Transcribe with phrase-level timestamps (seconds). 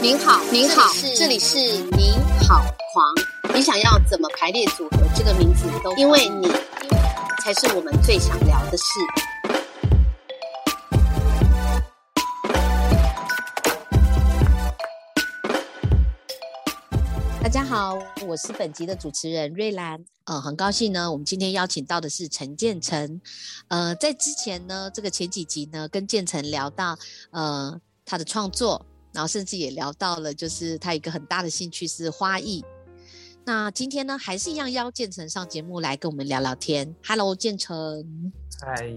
[0.00, 1.58] 您好，您好，这里是
[1.96, 2.12] 您
[2.46, 3.54] 好狂。
[3.54, 6.48] 你想要怎么排列组合这个名字都，因为你
[7.42, 8.84] 才是我们最想聊的事。
[17.44, 20.02] 大家好，我是本集的主持人瑞兰。
[20.24, 23.20] 呃，很高兴呢，我们今天邀请到的是陈建成。
[23.68, 26.98] 呃，在之前呢，这个前几集呢，跟建成聊到
[27.32, 28.86] 呃他的创作。
[29.12, 32.64] 然后甚至也聊到了，就是他一个很大的兴趣是花艺。
[33.44, 36.96] 那今天呢，还是一样邀建成上节目来跟我们聊聊天。
[37.06, 38.32] Hello，建成。
[38.64, 38.90] 嗨。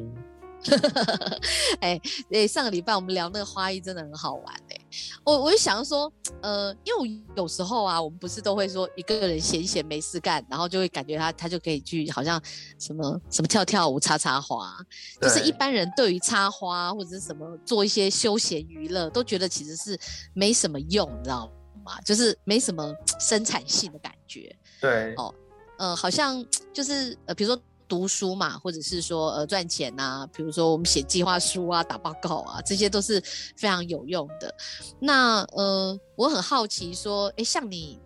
[1.81, 1.99] 哎
[2.31, 4.77] 哎，上个礼拜我们聊那个花艺真的很好玩哎，
[5.23, 6.11] 我我就想说，
[6.41, 12.41] 呃，因为有时候啊，我们不是都会说一个人闲闲没事干，然后就会感觉他他就可以去好像
[12.80, 14.75] 什么什么跳跳舞、插插花，
[15.21, 19.97] 就是一般人对于插花或者是什么做一些休闲娱乐，都觉得其实是
[20.33, 21.52] 没什么用，你知道
[21.86, 22.02] 吗？
[22.02, 24.53] 就是没什么生产性的感觉。
[24.81, 25.33] 对，哦，
[25.77, 27.61] 呃，好像就是呃，比如说。
[27.88, 33.21] 读书嘛，或者是说呃赚钱呐，比如说我们写计划书啊、打报告啊，这些都是
[33.55, 34.53] 非常有用的。
[34.99, 37.99] 那呃，我很好奇说，诶，像你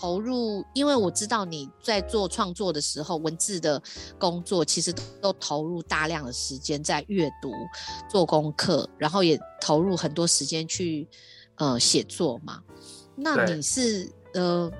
[0.00, 3.82] 投入，因为我知道你在做创作的时候，文字的
[4.18, 7.52] 工作其实都投入大量的时间在阅读、
[8.10, 11.06] 做功课，然后也投入很多时间去
[11.56, 12.60] 呃写作嘛。
[13.14, 14.72] 那你是呃？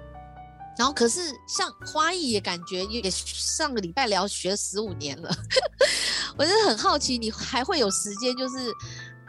[0.78, 5.31] 然后可是像花艺也感觉也上个礼拜聊学十五年了，
[6.39, 8.73] 我真的很好奇，你还会有时间就是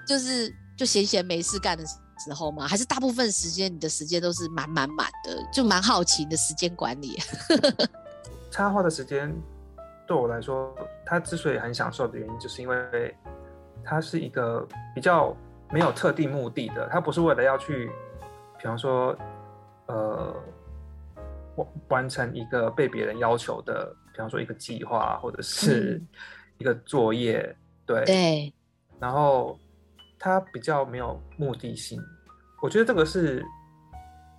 [0.07, 2.65] 就是就闲闲没事干的时候吗？
[2.65, 5.45] 还是大部分时间你的时间都是满满满的？
[5.51, 7.19] 就蛮好奇你的时间管理。
[8.49, 9.35] 插花的时间
[10.07, 10.73] 对我来说，
[11.05, 13.13] 它之所以很享受的原因，就是因为
[13.83, 15.35] 它是一个比较
[15.71, 17.91] 没有特定目的的，它不是为了要去，
[18.57, 19.13] 比方说
[19.87, 20.33] 呃。
[21.55, 26.01] 完完成一个被别人要求的，比方说一个计划或者是
[26.57, 27.55] 一个作业，
[27.85, 28.53] 对对。
[28.99, 29.57] 然后
[30.17, 32.01] 他比较没有目的性，
[32.61, 33.43] 我觉得这个是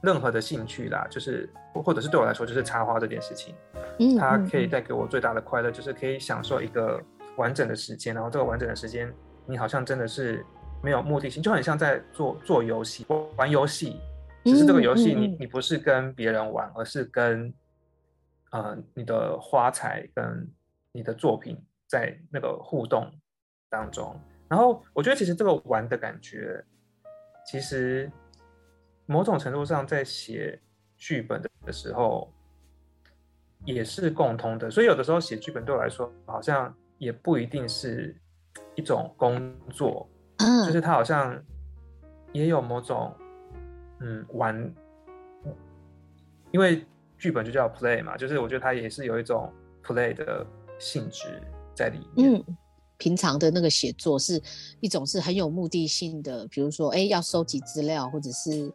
[0.03, 3.55] 任何的兴趣啦，就是或者是对我来说，就是插花这件事情，
[3.99, 7.01] 嗯，它可以带给我最大的快乐，就是可以享受一个
[7.37, 9.13] 完整的时间，然后这个完整的时间，
[9.47, 10.45] 你好像真的是
[10.83, 14.01] 没有目的性，就很像在做做游戏，玩游戏。
[14.45, 17.53] 只是这个游戏，你你不是跟别人玩，而是跟，
[18.51, 20.47] 呃，你的花材跟
[20.93, 23.11] 你的作品在那个互动
[23.71, 24.15] 当中。
[24.47, 26.63] 然后我觉得，其实这个玩的感觉，
[27.47, 28.13] 其实
[29.07, 30.61] 某种程度上在写
[30.99, 32.31] 剧本的的时候
[33.65, 34.71] 也是共通的。
[34.71, 38.15] 所以有的时候写剧本对我来说，好像也不一定是
[38.75, 40.07] 一种工作，
[40.67, 41.43] 就是它好像
[42.33, 43.11] 也有某种。
[44.01, 44.75] 嗯，玩，
[46.53, 46.85] 因为
[47.19, 49.51] 剧本就叫 play 嘛，就是我觉得它也是有一种
[49.83, 50.45] play 的
[50.79, 51.41] 性质
[51.75, 52.35] 在里面。
[52.35, 52.57] 嗯，
[52.99, 54.41] 平常的那个写作是
[54.81, 58.71] 一种是很有目的性的，比如说，哎，要收集资料，或者是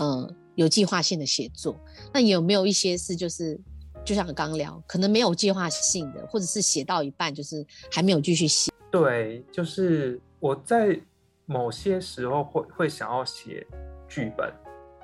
[0.00, 1.76] 嗯有计划性的写作。
[2.12, 3.60] 那有没有一些是就是
[4.04, 8.72] 就像刚聊，可能没有计划性的，或者是写到一半就是还没有继续写？
[8.90, 10.98] 对，就是我在
[11.44, 13.66] 某些时候会会想要写。
[14.10, 14.52] 剧本，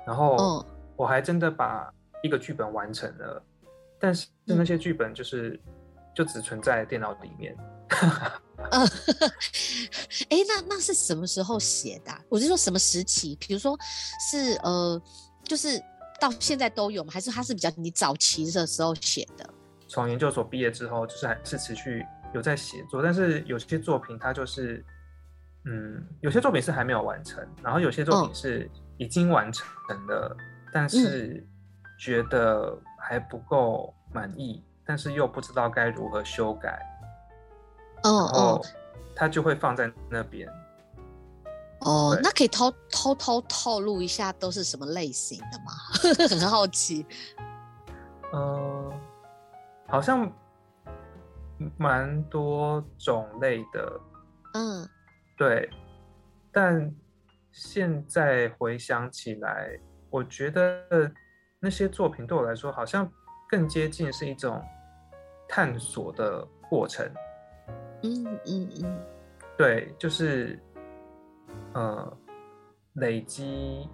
[0.05, 0.63] 然后
[0.95, 1.91] 我还真的把
[2.21, 3.41] 一个剧本完成了，
[3.99, 5.59] 但是那些剧本就是
[6.13, 7.55] 就只存在电脑里面。
[8.69, 8.81] 呃，
[10.29, 12.11] 哎，那那是什么时候写的？
[12.27, 13.37] 我是说什么时期？
[13.39, 13.77] 比如说
[14.29, 15.01] 是呃，
[15.43, 15.79] 就是
[16.19, 17.11] 到现在都有吗？
[17.13, 19.49] 还是它是比较你早期的时候写的？
[19.87, 22.03] 从研究所毕业之后，就是还是持续
[22.33, 24.83] 有在写作，但是有些作品它就是，
[25.63, 28.69] 嗯，有些作品是还没有完成，然后有些作品是。
[28.97, 29.67] 已经完成
[30.07, 30.35] 了，
[30.71, 31.45] 但是
[31.99, 36.79] 觉得还不够满意，但是又不知道该如何修改，
[38.03, 38.61] 哦哦，
[39.15, 40.47] 他就会放在那边。
[41.81, 45.73] 哦，那可以偷偷偷透露一下都是什么类型的吗？
[46.27, 47.05] 很好奇。
[48.33, 48.91] 嗯，
[49.87, 50.31] 好像
[51.77, 53.99] 蛮多种类的。
[54.53, 54.89] 嗯，
[55.37, 55.69] 对，
[56.51, 56.91] 但。
[57.51, 59.79] 现在回想起来，
[60.09, 61.11] 我觉得
[61.59, 63.11] 那些作品对我来说，好像
[63.49, 64.63] 更接近是一种
[65.47, 67.09] 探索的过程。
[68.03, 68.99] 嗯嗯嗯，
[69.57, 70.59] 对，就是
[71.73, 72.17] 呃，
[72.93, 73.89] 累积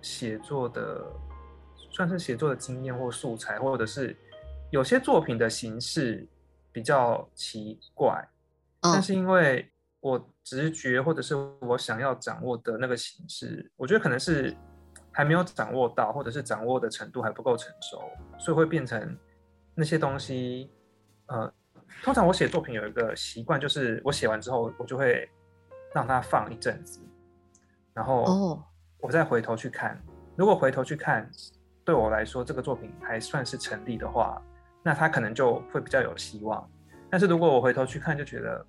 [0.00, 1.04] 写作的，
[1.90, 4.16] 算是写作的经验或素材，或者是
[4.70, 6.26] 有些作品的形式
[6.72, 8.26] 比较奇怪，
[8.80, 9.70] 但是因为
[10.06, 14.56] 我直觉或者是我想要掌握的那个形式，我觉得可能是
[15.10, 18.00] 还没有掌握到，或者是掌握的程度还不够成熟，
[18.38, 19.18] 所以会变成
[19.74, 20.70] 那些东西。
[21.26, 21.52] 呃，
[22.04, 25.28] 通常我写作品有一个习惯，就是我写完之后，我就会
[25.92, 27.00] 让它放一阵子，
[27.92, 28.62] 然后
[29.00, 30.00] 我再回头去看。
[30.36, 31.28] 如果回头去看，
[31.84, 34.40] 对我来说这个作品还算是成立的话，
[34.84, 36.64] 那它可能就会比较有希望。
[37.10, 38.64] 但是如果我回头去看，就觉得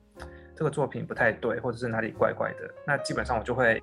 [0.58, 3.82] 这个作品不太对，或者是哪里怪怪的，那基本上我就会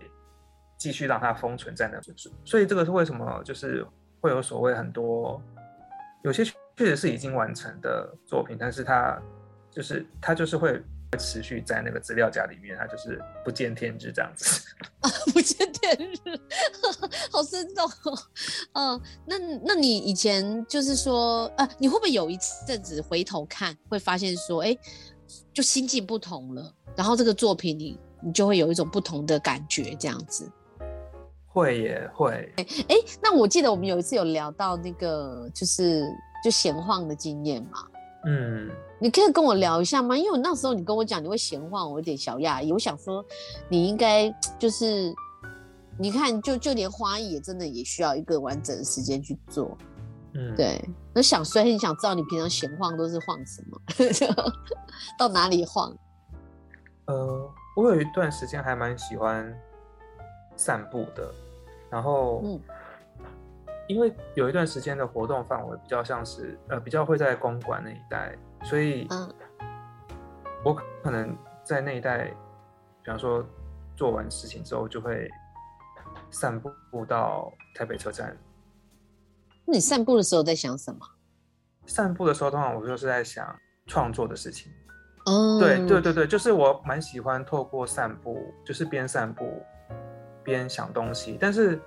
[0.76, 1.98] 继续让它封存在那。
[2.44, 3.86] 所以这个是为什么，就是
[4.20, 5.40] 会有所谓很多
[6.22, 6.54] 有些确
[6.84, 9.18] 实是已经完成的作品，但是它
[9.70, 10.82] 就是它就是会。
[11.16, 14.60] 持续在那个资料夹里面，它就是不见天日这样子
[14.98, 16.40] 啊，不见天日，
[17.30, 18.18] 好生动哦。
[18.72, 22.36] 嗯，那那你以前就是说，呃，你会不会有一
[22.66, 24.76] 阵子回头看，会发现说，哎，
[25.52, 30.50] 就心境不同了，然后这个作品你你就会有一种不同的感觉，这样子。
[31.46, 32.52] 会也会。
[32.88, 36.04] 哎，那我记得我们有一次有聊到那个，就是
[36.42, 37.86] 就闲晃的经验嘛。
[38.26, 38.70] 嗯。
[39.00, 40.16] 你可以跟我聊一下吗？
[40.16, 42.72] 因为那时候你跟我讲你会闲晃，我有点小讶异。
[42.72, 43.22] 我想说，
[43.68, 45.14] 你应该就是，
[45.98, 49.76] 你看，就就连花艺也真的也需要一个完整的时间去做。
[50.34, 50.80] 嗯，对。
[51.14, 53.80] 那想，所以你想知道你平常闲晃都是晃什么，
[55.18, 55.96] 到哪里晃？
[57.06, 59.54] 呃，我有一段时间还蛮喜欢
[60.56, 61.32] 散步的，
[61.90, 62.60] 然后，嗯，
[63.86, 68.36] 因为有一段时间的活动范围比较像是，呃，比较会在公馆那一带。
[68.64, 69.06] 所以，
[70.64, 72.24] 我可能在那一带，
[73.02, 73.44] 比方说
[73.94, 75.28] 做完事情之后，就会
[76.30, 78.36] 散步到台北车站。
[79.66, 81.00] 那你散步的时候在想什么？
[81.86, 83.54] 散步的时候，通常我就是在想
[83.86, 84.72] 创作的事情。
[85.26, 89.62] 哦，对对对对，就是我蛮喜欢透过散步，就是边散步
[90.42, 91.80] 边想东西，但是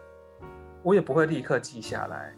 [0.84, 2.36] 我也不会立刻记下来。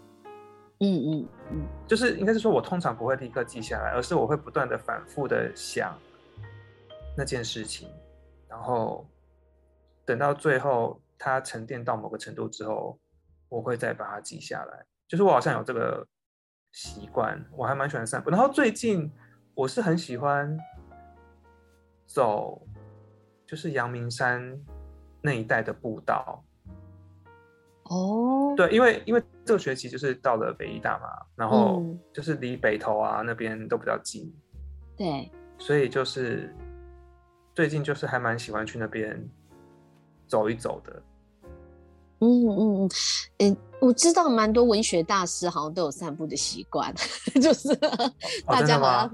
[0.81, 5.97] 嗯嗯嗯，就是应该是说，我通常不会立刻记下来，而是我会不断的反复的想
[7.17, 7.89] 那件事情，
[8.47, 9.05] 然后
[10.05, 12.97] 等到最后它沉淀到某个程度之后，
[13.49, 14.85] 我会再把它记下来。
[15.09, 16.07] 就是我好像有这个
[16.71, 18.29] 习惯，我还蛮喜欢散步。
[18.29, 19.11] 然后最近
[19.55, 20.55] 我是很喜欢
[22.05, 22.61] 走，
[23.45, 24.57] 就是阳明山
[25.19, 26.45] 那一带的步道。
[27.85, 31.83] 哦，对，因为因为这个学期就是到了北医大嘛，然后
[32.13, 34.31] 就是离北投啊那边都比较近，
[34.95, 36.53] 对，所以就是
[37.55, 39.27] 最近就是还蛮喜欢去那边
[40.27, 41.01] 走一走的。
[42.19, 42.89] 嗯嗯嗯，
[43.39, 46.93] 嗯，我知道蛮多文学大师好像都有散步的习惯，
[47.41, 47.73] 就是
[48.45, 49.11] 大家好像，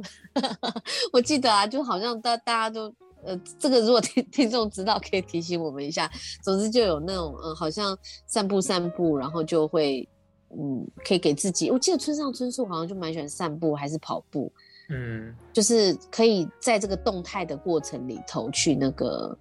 [1.13, 2.93] 我记得啊，就好像大大家都。
[3.27, 6.07] 呃，这个如果听听众知道，可以提醒我们一下。
[6.43, 7.97] 总之就有那种，嗯，好像
[8.27, 10.07] 散步散步，然后就会，
[10.51, 11.71] 嗯，可以给自己。
[11.71, 14.51] 我记得村上春树好像就蛮喜欢散步还是跑步，
[14.89, 19.35] 嗯，就是可以在这个动态的过程里头去那个，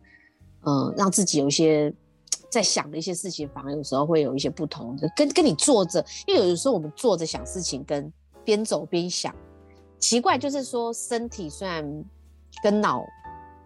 [0.64, 1.92] 嗯，让自己有一些
[2.54, 5.10] 在想的一些事情，反而有时候会有一些不同的。
[5.16, 8.12] 跟跟你坐着，因为有的时候我们坐着想事情，跟
[8.44, 9.34] 边走边想，
[9.98, 11.84] 奇怪就是说身体虽然
[12.62, 13.04] 跟脑。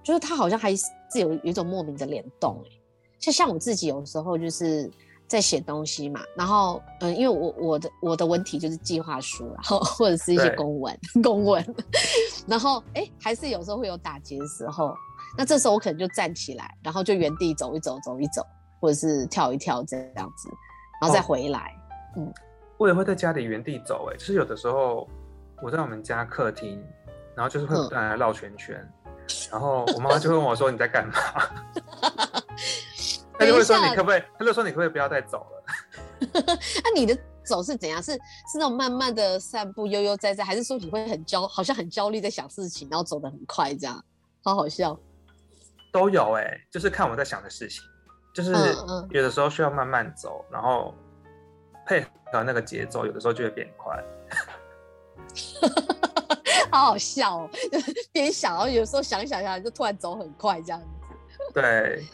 [0.01, 0.87] 就是它好像还是
[1.17, 2.71] 有有一种莫名的联动哎，
[3.19, 4.91] 就像我自己有时候就是
[5.27, 11.75] 在写东西嘛，然后嗯，因为我我的我的文体就是计划书，然 后或者是一些公文公文，
[12.49, 14.95] 然后哎，还是有时候会有打结的时候，
[15.37, 18.41] 那这时候我可能就站起来，然后就原地走一走走一走，
[18.81, 20.49] 或者是跳一跳这样子，
[21.01, 21.75] 然后再回来。
[22.17, 22.33] 嗯，
[22.77, 25.09] 我也会在家里原地走哎，就是有的时候
[25.63, 26.83] 我在我们家客厅，
[27.35, 28.77] 然后就是会呃绕圈圈。
[29.51, 31.13] 然后我妈妈就问我说：“你在干嘛？”
[33.39, 35.65] 他就会说：“你可不可以？”他就说：“你可不可以不要再走了？
[36.83, 38.03] ”那你的走是怎样？
[38.03, 38.19] 是是
[38.59, 44.03] 那种慢慢的散步，悠悠哉哉，还是说你会很焦，好像很焦虑在想事情，然后走得很快这样？
[44.43, 44.99] 好好笑。
[45.93, 47.83] 都有哎，就是看我在想的事情，
[48.39, 48.53] 就是
[49.11, 50.95] 有的时候需要慢慢走，然后
[51.85, 54.01] 配合那个节奏，有的时候就会变快。
[56.71, 57.51] 好好笑哦，
[58.13, 60.87] 边想，然后有时候想想想，就突然走很快这样子。
[61.53, 62.07] 对，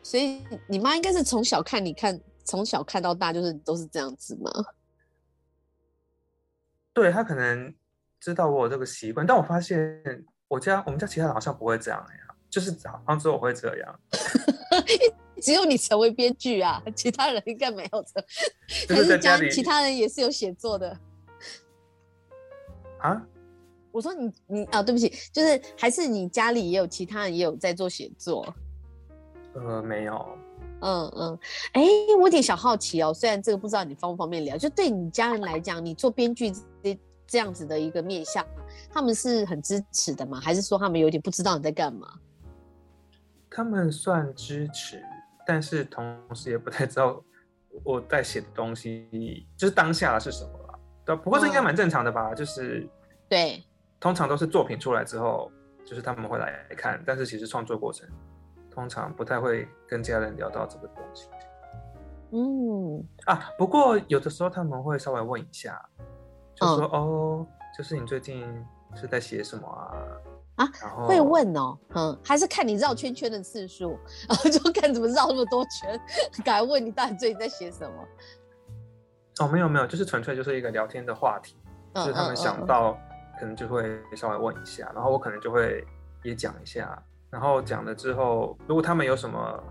[0.00, 4.48] 所以你妈应该是从小看你看，从小看到大，就是都是这样子吗？
[6.92, 7.74] 对他可能
[8.20, 12.25] 知道我有这个习惯，但我发现我家我们家其他人好像不会这样呀，
[12.56, 14.00] 就是好像只有我会这样。
[15.42, 18.24] 只有你成为编剧啊，其他人应该没有的。
[18.88, 20.98] 还是家其他人也是有写作的
[23.00, 23.22] 啊？
[23.92, 28.54] 我说你你啊，对不起，就是还是你家里也有其他人也有在做写作？
[29.52, 30.26] 呃，没有。
[30.80, 31.38] 嗯嗯，
[31.72, 31.82] 哎，
[32.16, 36.50] 我有点小好奇哦，虽然这个不知道你方不方便聊，就对你家人来讲，你做编剧
[36.82, 38.42] 这这样子的一个面向，
[38.90, 40.40] 他们是很支持的吗？
[40.40, 42.08] 还是说他们有点不知道你在干嘛？
[43.56, 45.02] 他们算支持，
[45.46, 47.24] 但是同时也不太知道
[47.82, 50.78] 我在写的东西就是当下是什么了。
[51.06, 52.34] 对，不过这应该蛮正常的吧？
[52.34, 52.86] 就是
[53.30, 53.64] 对，
[53.98, 55.50] 通常都是作品出来之后，
[55.86, 58.06] 就是他们会来看，但是其实创作过程。
[58.70, 61.30] 通常不太会跟家人聊到这个东西。
[62.32, 65.82] 嗯啊，不过有的时候他们会稍微问一下，
[66.54, 68.44] 就说：“哦，就是你最近
[68.94, 69.96] 是在写什么啊？”
[70.56, 70.66] 啊，
[71.06, 73.98] 会问哦，嗯，还是看你绕圈圈的次数，
[74.28, 76.00] 然后就看怎么绕那么多圈，
[76.44, 77.94] 敢问你到底最近在写什么？
[79.40, 81.56] 哦，没有没有，就是纯粹就是一个聊天的话题，
[81.94, 82.98] 就是他们想到
[83.38, 85.86] 可能就会稍微问一下，然后我可能就会
[86.24, 87.02] 也讲一下。
[87.28, 89.62] 然后讲了之后，如果他们有什么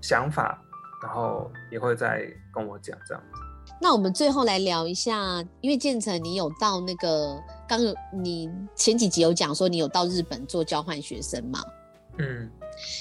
[0.00, 0.62] 想法，
[1.02, 3.72] 然后也会再跟我讲这样子。
[3.80, 11.62] 那我们最后来聊一下，因为建成你有到那个刚有你前几集有讲说你有到日本做交换学生嘛？
[12.18, 12.50] 嗯。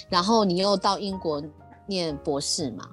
[0.10, 1.42] 然后你又到英国
[1.86, 2.88] 念博士嘛？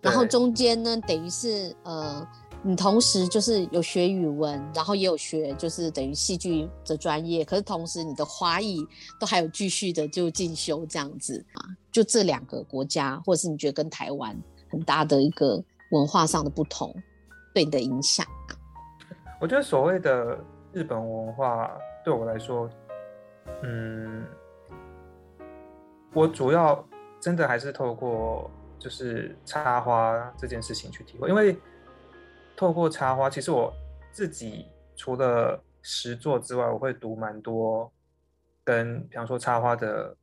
[0.00, 2.26] 然后中间呢，等于是呃。
[2.62, 8.84] 你同时就是有学语文，然后也有学就是等于戏剧的专业，可是同时你的花艺
[9.20, 14.36] 都还有继续的就进修这样子啊，就这两个国家，或者是你觉得跟台湾
[14.68, 16.92] 很大的一个文化上的不同，
[17.54, 18.26] 对你的影响？
[19.40, 20.36] 我觉得所谓的
[20.76, 22.68] 日本文化对我来说，
[23.62, 24.22] 嗯，
[26.12, 26.86] 我主要
[27.18, 31.56] 真的还是透过就是插花这件事情去体会，因为。
[32.58, 33.70] 透过插花，其实我
[34.10, 34.66] 自己
[34.96, 37.92] 除了实作之外，我会读蛮多
[38.64, 40.16] 跟，比方说插花的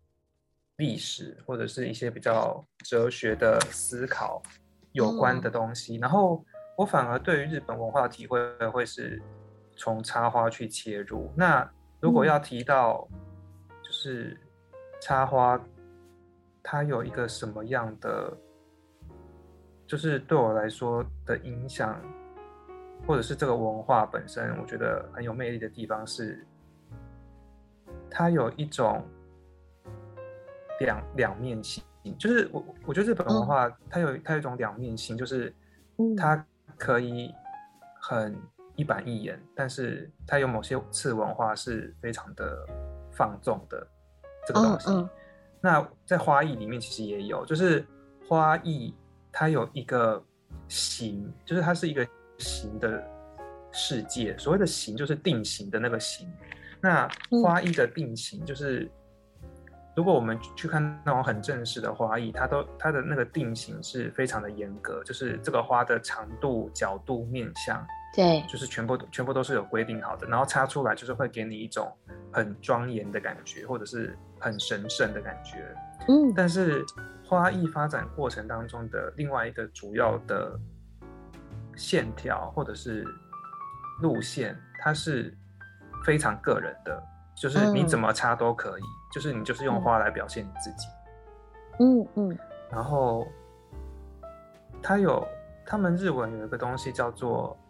[0.77, 4.41] 历史或者是一些比较哲学的思考
[4.93, 5.97] 有关的东西。
[5.97, 6.43] 然后
[6.75, 9.21] 我反而对于日本文化的体会会是
[9.83, 11.29] 从插花去切入。
[11.35, 13.05] 那如果要提到
[13.83, 14.39] 就是
[15.01, 15.59] 插花，
[16.63, 18.31] 它有一个什么样的，
[19.85, 22.01] 就是对我来说的影响？
[23.05, 26.47] 或者是这个文化本身，我觉得很有魅力的地方是，
[28.09, 29.05] 它有一种
[30.79, 31.83] 两两面性，
[32.17, 35.53] 就是我我觉得日本文化它有它有一种两面性，就是
[36.15, 36.47] 它
[36.77, 37.29] 可以
[37.99, 38.33] 很
[38.75, 42.65] 一板一眼，但是它有某些次文化是非常的
[43.11, 43.87] 放纵的
[44.45, 45.09] 这个东西。
[45.61, 47.85] 那在花艺里面其实也有，就是
[48.27, 48.95] 花艺
[49.31, 50.23] 它有一个
[50.67, 52.07] 形，就是它是一个。
[52.39, 53.01] 形的
[53.71, 56.27] 世界，所谓的形就是定型的那个形。
[56.81, 57.07] 那
[57.43, 58.89] 花艺的定型就是，
[59.95, 70.27] 如果我们去看那种很正式的花艺，它都它的那个定型是非常的严格，就是这个花的长度、角度、面相，对，就是全部全部都是有规定好的。
[70.27, 71.91] 然后插出来就是会给你一种
[72.31, 75.75] 很庄严的感觉，或者是很神圣的感觉。
[76.07, 76.85] 嗯，但是
[77.25, 80.59] 花艺发展过程当中的另外一个主要的。
[81.75, 83.03] 线条或者是
[83.99, 85.35] 路线，它是
[86.05, 87.03] 非常个人的，
[87.35, 90.85] 就是你怎么插都可以，就是你就是用花来表现你自己。
[91.79, 92.37] 嗯嗯。
[92.69, 93.27] 然后，
[94.83, 95.27] 它有
[95.65, 97.57] 他们日文有一个东西叫做“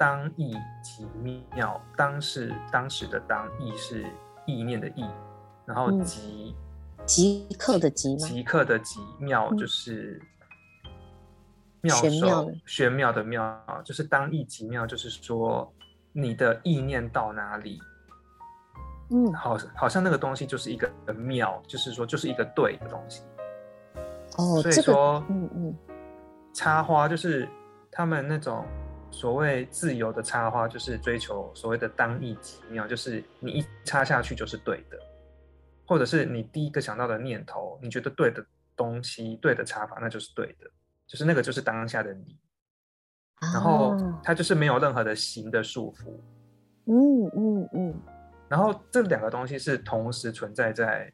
[0.00, 1.06] 当意即
[1.52, 4.04] 妙”，当是当时的当，意是
[4.46, 5.04] 意念的意，
[5.66, 6.56] 然后即
[7.04, 10.18] 即刻的即即刻的即妙就是。
[11.82, 15.72] 妙手玄妙的妙啊，就是当意即妙，就是说
[16.12, 17.80] 你的意念到哪里，
[19.10, 23.22] 嗯，好，好像那个东西就是一个妙，就是说就是一个对的东西。
[24.36, 25.74] 哦，所以说，嗯嗯，
[26.52, 27.48] 插花就是
[27.90, 28.66] 他们那种
[29.10, 34.98] 所谓自由的插花，就是追求所谓的当意即妙，就是你一插下去就是对的，
[35.86, 38.44] 或者是你第一个想到的念头，你觉得对的
[38.76, 40.70] 东西，对的插法，那就是对的。
[41.06, 42.38] 就是那个，就是当下的你，
[43.52, 46.12] 然后它就是没有任何的形的束缚，
[46.86, 48.00] 嗯嗯嗯，
[48.48, 51.12] 然后这两个东西是同时存在在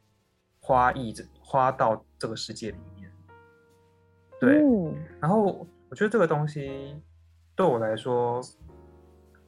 [0.59, 3.11] 花艺这花道这个世界里面，
[4.39, 4.61] 对，
[5.19, 6.95] 然后我觉得这个东西
[7.57, 8.41] 对我来说，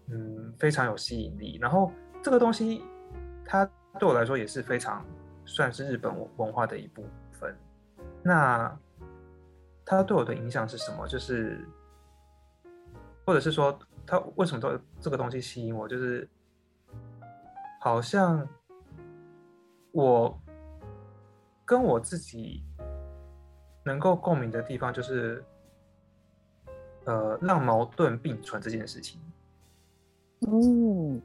[0.08, 1.58] 嗯，非常有吸引力。
[1.62, 1.90] 然后
[2.22, 2.84] 这个东西
[3.46, 3.66] 它
[3.98, 5.06] 对我来说也是非常
[5.46, 7.56] 算是日本文化的一部分，
[8.22, 8.78] 那。
[9.92, 11.08] 它对我的影响是什么？
[11.08, 11.68] 就是，
[13.26, 13.76] 或者是说，
[14.06, 15.88] 它为什么都这个东西吸引我？
[15.88, 16.30] 就是
[17.82, 18.48] 好像
[19.92, 20.40] 我
[21.66, 22.64] 跟我自己
[23.84, 25.44] 能够共鸣的地方，就是
[27.10, 29.20] 呃，让矛盾并存这件事情。
[30.48, 31.20] 嗯，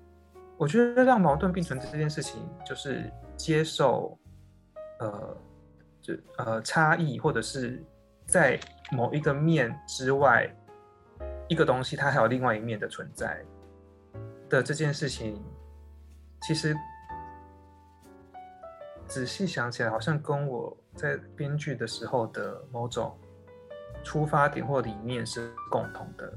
[0.56, 4.18] 我觉得让矛盾并存这件事情，就是接受
[4.98, 5.36] 呃，
[6.00, 7.84] 就呃差异，或者是
[8.24, 8.58] 在
[8.92, 10.50] 某一个面之外，
[11.48, 13.44] 一个东西它还有另外一面的存在
[14.48, 15.38] 的这件事情。
[16.40, 16.74] 其实
[19.06, 23.14] 仔细想起来，好像跟我在编剧的时候的某种
[24.04, 26.32] 出发点或理念是共同的。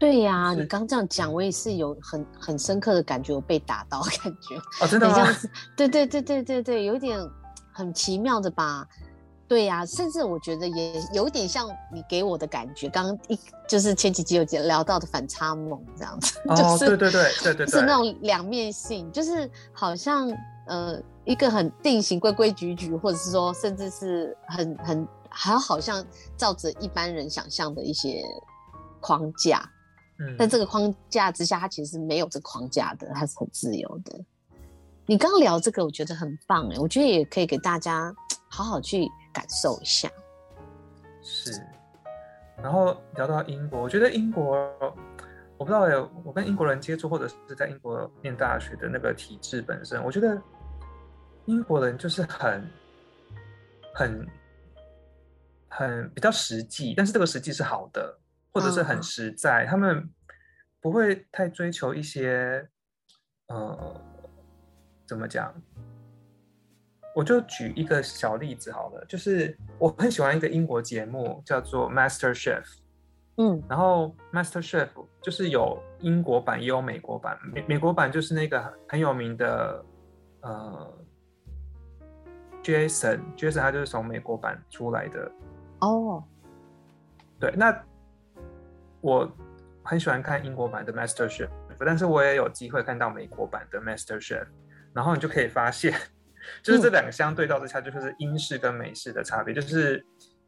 [0.00, 4.56] 对呀，你刚这样讲，我也是有很很深刻的感觉，我被打到感觉。
[4.80, 5.28] 哦，真的吗？
[5.76, 7.20] 对对对对对对，有点
[7.72, 8.84] 很奇妙的吧。
[9.46, 20.28] 对呀，甚至我觉得也有点像你给我的感觉，刚刚一就是前几集有聊到的反差萌这样子，哦，对对对对对，是那种两面性，就是好像
[20.66, 26.04] 呃一个很定型规规矩矩，或者是说甚至是很很还好像
[26.36, 28.22] 照着一般人想象的一些
[29.00, 29.68] 框架，
[30.18, 34.20] 嗯，在这个框架之下，它其实是没有这框架的，它是很自由的。
[35.06, 38.14] 你刚刚聊这个，我觉得很棒哎，我觉得也可以给大家
[38.48, 39.08] 好好去。
[39.34, 40.10] 感受一下，
[41.22, 41.58] 是。
[42.58, 44.54] 然后聊到英国，我觉得英国，
[45.56, 50.38] 我不知道有我跟英国人接触，或者是在英国念大学的那个体制本身，我觉得
[51.46, 52.62] 英国人就是很、
[53.94, 54.28] 很、
[55.74, 58.18] 很比较实际，但是这个实际是好的，
[58.52, 60.08] 或者是很实在，他们
[60.80, 62.68] 不会太追求一些，
[63.48, 64.00] 呃，
[65.06, 65.54] 怎么讲？
[67.14, 72.64] 我就举一个小例子好了，就是我很喜欢一个英国节目叫做 Master Chef，
[73.36, 74.88] 嗯，然后 Master Chef
[75.22, 79.84] 就是有英国版也有美国版，美美国版就是那个很有名的
[80.40, 80.98] 呃
[82.62, 85.30] Jason，Jason 他就是从美国版出来的
[85.82, 86.24] 哦，
[87.38, 87.84] 对，那
[89.00, 89.30] 我
[89.82, 91.48] 很喜欢看英国版的 Master Chef，
[91.80, 94.46] 但是我也有机会看到美国版的 Master Chef，
[94.94, 95.92] 然后你就可以发现。
[96.60, 99.54] 就是这两个相对照之下，就是英式跟美式的差别。
[99.54, 100.04] 就是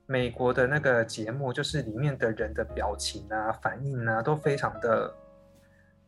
[0.07, 5.15] 美国的那个节目，就是里面的人的表情啊、反应啊，都非常的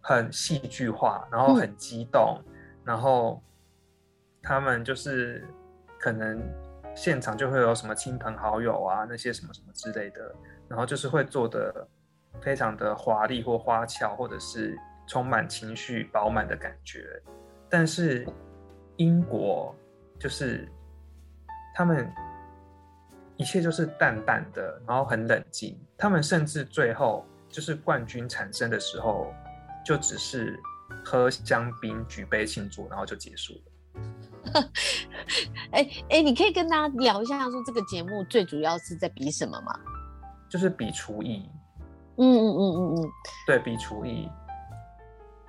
[0.01, 2.41] 很戏剧化，然后很激动，
[2.85, 3.41] 然后
[4.43, 5.45] 他们就是
[6.01, 6.41] 可能
[6.97, 10.35] 现场就会有什么亲朋好友啊，那些什么什么之类的，
[10.67, 11.87] 然后就是会做的
[12.41, 17.05] 非常的华丽或花俏，或者是充满情绪饱满的感觉，
[17.71, 18.27] 但是。
[18.99, 19.77] 英国
[20.19, 20.67] 就是
[21.75, 22.11] 他们
[23.37, 25.79] 一切就是淡淡的，然后很冷静。
[25.99, 29.31] 他们甚至最后就是冠军产生的时候，
[29.85, 30.59] 就只是
[31.05, 33.73] 喝香槟、举杯庆祝，然后就结束了。
[35.73, 39.73] 哎哎，你可以跟大家聊一下，说这个节目最主要是在比什么吗？
[40.49, 41.49] 就是比厨艺。
[42.19, 43.11] 嗯嗯嗯嗯嗯，
[43.47, 44.29] 对比厨艺，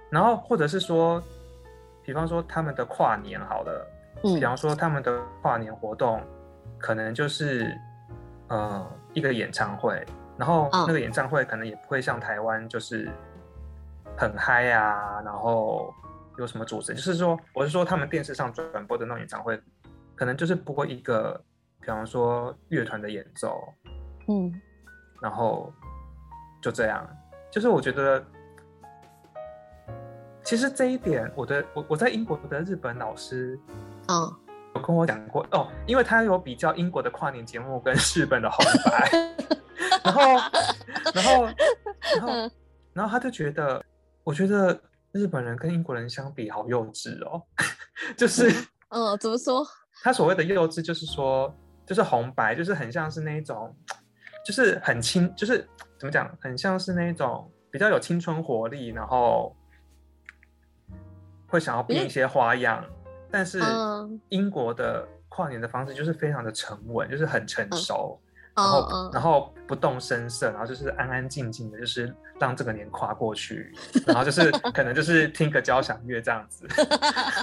[0.10, 1.22] 然后或者是说。
[2.04, 3.86] 比方说他们的跨年好了，
[4.24, 6.24] 嗯，比方说他们的跨年活动，
[6.78, 7.78] 可能就是
[8.48, 10.02] 呃一个演唱会，
[10.38, 13.12] 然后那个演唱会可能也不会像台湾就是
[14.16, 15.94] 很嗨啊，然后
[16.38, 19.60] 有什么组织，就是说我是说他们电视上转播的那种演唱会，
[20.16, 21.42] 可能就是播一个，
[21.82, 23.74] 比方说乐团的演奏，
[24.28, 24.54] 嗯，
[25.22, 25.72] 然后
[26.62, 27.08] 就这样，
[27.52, 28.24] 就是我觉得。
[30.44, 33.60] 其实这一点，我的我我在英国的日本老师，
[34.08, 34.34] 嗯，
[34.76, 39.12] 有跟我讲过哦，因为他有比较英国的跨年节目跟日本的红白，
[40.06, 40.22] 然后，
[41.14, 41.46] 然后，
[42.16, 42.52] 然后，
[42.94, 43.84] 然后他就觉得，
[44.24, 44.82] 我觉得
[45.18, 47.42] 日本人跟英国人相比好幼稚哦，
[48.16, 48.50] 就是，
[48.90, 49.66] 嗯，怎么说？
[50.04, 51.54] 他所谓的幼稚，就是说，
[51.86, 53.76] 就是红白，就是很像是那种，
[54.46, 55.68] 就是很青，就是
[56.00, 59.56] 怎么讲，很像是那种比较有青春活力，然后。
[61.50, 62.84] 会想要变一些花样，
[63.32, 63.58] 但是
[64.28, 68.20] 英国的跨年的方式就是非常的沉稳，就是很成熟，
[68.58, 73.72] 然后然后不动声色，然后就是安安静静的，就是让这个年跨过去，
[74.06, 76.68] 然后就是可能就是听个交响乐这样子，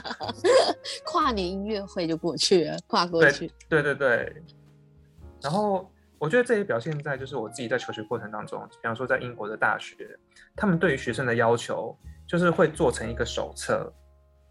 [1.06, 4.42] 跨年音乐会就过去了，跨过去，对对对。
[5.40, 10.18] 然后我觉得这也表现在就是我自己在求学过程当中，比方说在英国的大学，
[10.56, 11.96] 他们对于学生的要求。
[12.26, 13.92] 就是会做成一个手册，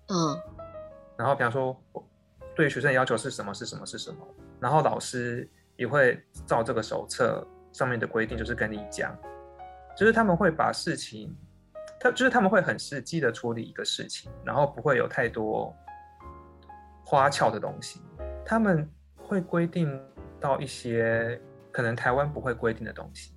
[0.09, 0.39] 嗯，
[1.17, 1.75] 然后比方说，
[2.55, 4.17] 对学生的要求是什么是什么是什么，
[4.59, 9.17] 然后老师也会照这个手册上面的规定，就是跟你讲，
[9.97, 11.35] 就是他们会把事情
[11.99, 15.73] 他就是他们会很实际的处理一个事情，然后不会有太多
[17.05, 18.01] 花俏的东西。
[18.45, 20.01] 他们会规定
[20.39, 21.39] 到一些
[21.71, 23.31] 可能台湾不会规定的东西，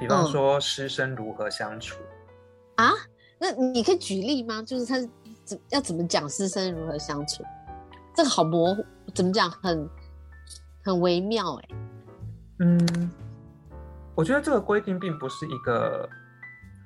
[0.00, 1.96] 比方说师生如何相处
[2.74, 2.90] 啊？
[3.38, 4.62] 那你可以举例吗？
[4.62, 4.98] 就是他
[5.44, 7.44] 怎要怎么讲师生如何相处？
[8.14, 9.48] 这个好模糊，怎么讲？
[9.50, 9.88] 很
[10.86, 11.68] 很微妙哎。
[12.60, 13.10] 嗯，
[14.14, 16.08] 我觉得这个规定并不是一个。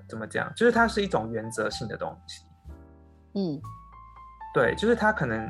[0.09, 0.53] 怎么讲？
[0.57, 2.45] 就是它是一种原则性的东西。
[3.35, 3.63] 嗯，
[4.53, 5.49] 对，就是它可能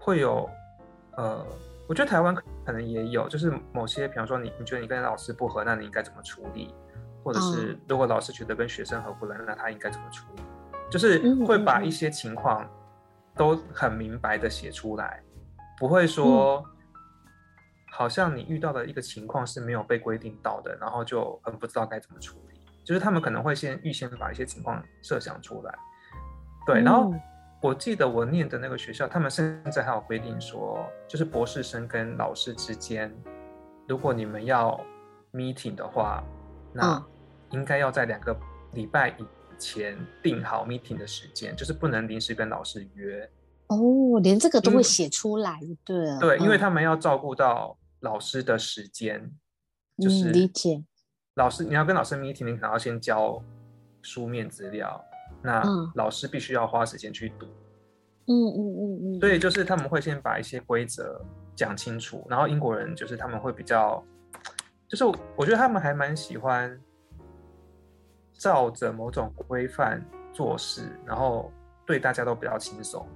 [0.00, 0.50] 会有，
[1.16, 1.46] 呃，
[1.88, 6.74] 我觉得台湾可能也有，就是某些，比方说你你觉得你跟老师不合，那你应该怎么处理？
[7.22, 10.42] 或者是如果老师觉得跟学生合不来，那他应该怎么处理？
[10.90, 12.68] 就是会把一些情况
[13.36, 15.22] 都很明白的写出来，
[15.78, 16.60] 不会说
[17.94, 22.58] 好像你遇到的一个情况是没有被规定到的，然后就很不知道该怎么处理。
[22.82, 25.78] 就是他们可能会先预先把一些情况设想出来，
[26.66, 26.80] 对。
[26.80, 27.14] 然后
[27.60, 33.14] 我记得我念的那个学校，他们甚至还有规定说，就是博士生跟老师之间，
[33.86, 34.80] 如果你们要
[35.32, 36.24] meeting 的话，
[36.72, 37.00] 那
[37.50, 38.34] 应该要在两个
[38.72, 39.26] 礼拜以
[39.58, 43.30] 前定好 meeting 的时间，就是不能临时跟老师约。
[43.68, 46.18] 哦，连这个都会写出来，对。
[46.18, 49.32] 对，因为他们要照顾到老师的时间，
[49.98, 50.84] 就是理解。
[51.34, 53.42] 老师，你要跟老师 meeting，你可能要先交
[54.02, 55.02] 书面资料，
[55.42, 55.62] 那
[55.94, 57.46] 老师必须要花时间去读。
[58.26, 59.20] 嗯嗯嗯嗯。
[59.20, 61.24] 所以就是他们会先把一些规则
[61.56, 64.04] 讲清楚，然后英国人就是他们会比较，
[64.86, 65.04] 就是
[65.36, 66.78] 我觉得他们还蛮喜欢
[68.32, 71.50] 照着某种规范做事，然后
[71.86, 73.06] 对大家都比较轻松。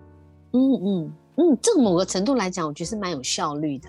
[0.53, 3.89] 嗯嗯嗯，这个某个程度来讲，我觉得是蛮有效率的。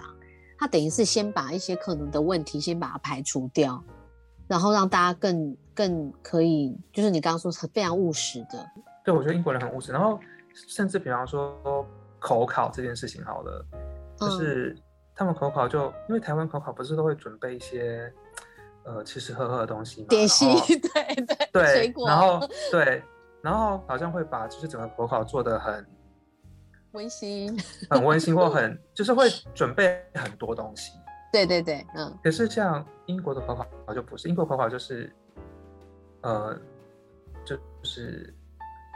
[0.57, 3.83] 他等于是先把一些可能的问题先把它排除掉。
[4.47, 8.65] 然后让大家更更可以，就是你刚刚说是非常务实的。
[9.03, 9.91] 对，我觉得英国人很务实。
[9.91, 10.17] 然后
[10.53, 11.85] 甚至比方说
[12.17, 13.65] 口考这件事情好了，
[14.15, 14.73] 就是
[15.13, 18.09] 他们口考就因为台湾口考不是都会准备一些
[18.85, 22.39] 呃吃吃喝喝的东西嘛，点心，对 对对，水果，然后
[22.71, 23.03] 对，
[23.41, 25.85] 然后好像会把就是整个口考做的很
[26.93, 27.57] 温馨，
[27.89, 30.91] 很温馨或很就是会准备很多东西。
[31.31, 32.17] 对对对，嗯。
[32.23, 35.13] 可是像英国的口考就不是，英国口考就是，
[36.21, 36.57] 呃，
[37.45, 38.33] 就是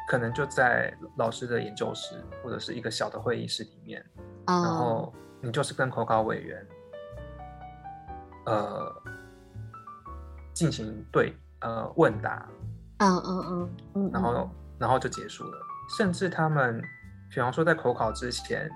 [0.10, 4.04] 可能就在老师的研究室或者是一个小的会议室里面，
[4.48, 6.68] 然后你就是跟口考委员，
[8.46, 8.92] 呃，
[10.54, 12.48] 进行对呃问答，
[13.00, 14.50] 嗯嗯嗯嗯，然后
[14.80, 15.58] 然后就结束了。
[15.98, 16.82] 甚至他们，
[17.34, 18.70] 比方说在口考之前，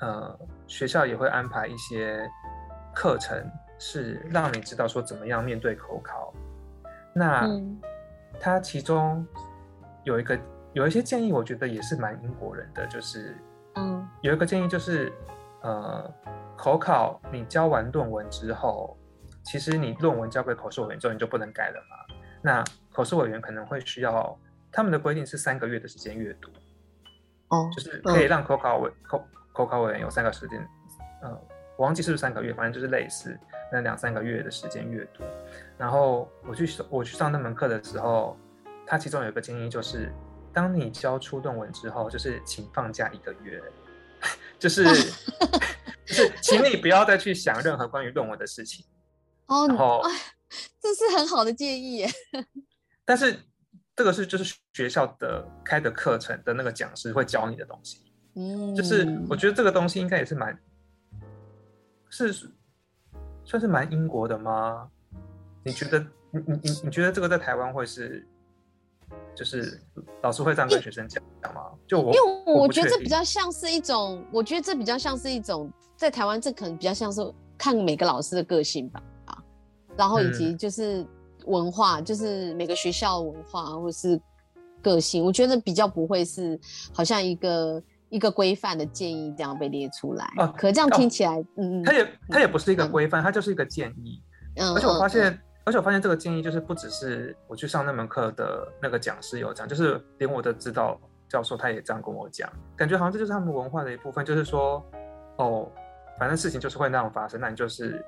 [0.00, 2.28] 呃，学校也会安排一些。
[2.96, 3.44] 课程
[3.76, 6.32] 是让你知道说怎么样面对口考，
[7.12, 7.44] 那
[8.38, 9.26] 它其中
[10.04, 10.38] 有一个
[10.74, 13.36] 有一些建议，我觉得也是蛮英国人的，就是
[13.74, 15.12] 嗯，有一个建议就是，
[15.62, 16.08] 呃，
[16.56, 18.96] 口考你交完论文之后，
[19.42, 22.14] 其实你论文交给口试委员之后，你就不能改了嘛。
[22.40, 24.38] 那口试委员可能会需要
[24.70, 26.48] 他们的规定是三个月的时间阅读，
[27.54, 30.68] 哦，就是可以让口考委口口考委员有三个时间，
[31.22, 31.40] 呃。
[31.76, 33.36] 我忘记是不是三个月，反正就是类似
[33.72, 35.24] 那两三个月的时间阅读。
[35.76, 38.38] 然后我去我去上那门课的时候，
[38.86, 40.12] 他其中有一个建议就是，
[40.52, 43.60] 当你交出论文之后，就是请放假一个月，
[44.56, 44.84] 就是
[46.06, 48.86] 就是请你不要再去想任何关于论文的事情。
[49.46, 50.00] 哦，然后
[50.80, 52.08] 这是很好的建议耶。
[53.04, 53.36] 但是
[53.96, 58.00] 这个是就是学校的开的课程的那个讲师会教你的东西。
[58.34, 60.58] 嗯，就是我觉得这个东西应该也是蛮。
[62.10, 62.32] 是
[63.44, 64.88] 算是蛮英国的吗？
[65.64, 65.98] 你觉得
[66.30, 68.24] 你你你你觉得这个在台湾会是
[69.34, 69.80] 就是
[70.22, 71.20] 老师会这样跟学生讲
[71.52, 71.72] 吗？
[71.88, 77.20] 就我因为我觉得这比较像是一种，我觉得这比较像是一种在台湾这可能比较像是
[77.58, 79.42] 看每个老师的个性吧啊，
[79.96, 81.04] 然后以及就是
[81.44, 84.20] 文化，就是每个学校文化或是
[84.82, 86.58] 个性，我觉得比较不会是
[86.92, 87.82] 好像一个。
[88.10, 94.22] 一个规范的建议这样被列出来啊，可这样听起来，嗯嗯，它也它也不是一个规范，它就是一个建议。
[94.54, 100.96] 嗯，而且我发现，而且我发现这个建议就是不只是我去上那门课的那个讲师有讲，就是连我的指导
[101.28, 104.80] 教授他也这样跟我讲，感觉好像这就是他们文化的一部分，就是说，
[105.38, 105.68] 哦，
[106.16, 108.00] 反正事情就是会那样发生，那你就是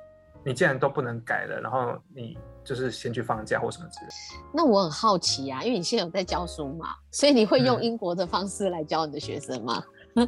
[0.44, 4.08] 你既然都不能改了，然后你就是先去放假或什么之类。
[4.52, 9.82] 那我很好奇啊，因为你现在有在教书嘛，所以你会用英国的方式来教你的学生吗？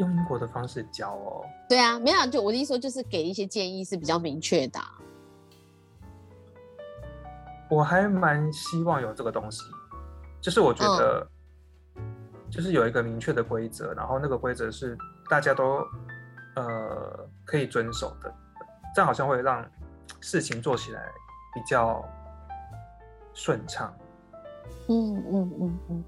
[0.00, 1.42] 用英国的方式教哦。
[1.68, 4.80] 对啊，没有就我的意思说，就是给一些建议是比较明确的。
[7.70, 9.62] 我还蛮希望有这个东西，
[10.40, 11.26] 就是我觉得，
[12.50, 14.96] 就是有一个明确的规则，然后那个规则是
[15.30, 15.84] 大家都
[16.56, 18.32] 呃可以遵守的，
[18.94, 19.68] 这样好像会让
[20.20, 21.02] 事情做起来
[21.54, 22.04] 比较
[23.34, 23.94] 顺畅。
[24.88, 26.04] 嗯嗯嗯嗯，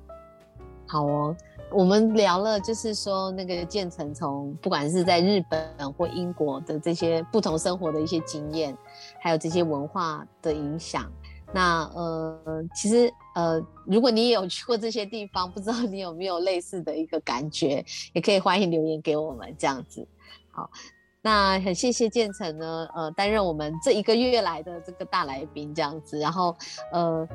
[0.87, 1.37] 好哦。
[1.70, 8.74] 我们聊了，就是说那个建成从不管是在日本或英国的这些不同生活的一些经验，
[9.20, 11.12] 还有这些文化的影响。
[11.52, 17.84] 那呃，其实呃，如果你也有去过这些地方，不知道你有没有类似的一个感觉，
[18.14, 20.06] 也可以欢迎留言给我们这样子。
[20.50, 20.70] 好，
[21.28, 26.56] 那很谢谢建成呢，呃，担任我们这一个月来的这个大来宾这样子，然后
[26.90, 27.28] 呃。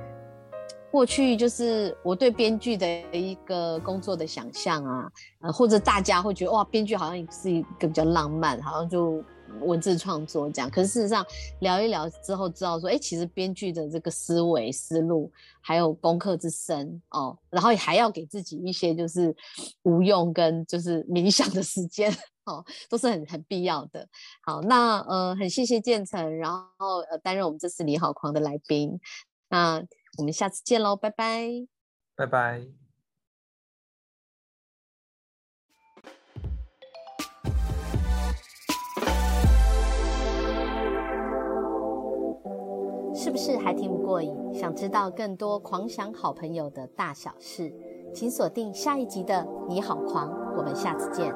[0.92, 9.24] 过去就是我对编剧的一个工作的想象啊，呃，或者大家会觉得哇，编剧好像是一个比较浪漫，好像就
[9.62, 10.70] 文字创作这样。
[10.70, 11.26] 可是事实上
[11.62, 19.36] 聊一聊之后，知道说，哎，其实编剧的这个思维思路还有功课之深哦，然后还要给自己一些就是
[19.82, 24.08] 无用跟就是冥想的时间哦，都是很很必要的。
[24.42, 29.00] 好，那呃，很谢谢建成，然后呃，担任我们这次你好狂的来宾，
[29.50, 29.84] 那。
[30.16, 31.50] 我们下次见喽，拜拜，
[32.16, 32.62] 拜拜。
[43.16, 44.54] 是不是还听不过瘾？
[44.54, 47.74] 想知道更多狂想好朋友的大小事，
[48.14, 49.34] 请锁定下一集的
[49.68, 51.34] 《你好狂》，我们下次见。